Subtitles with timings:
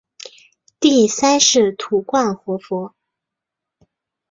[0.79, 2.95] 第三世土观活佛。